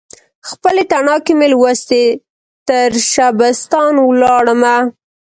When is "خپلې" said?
0.49-0.83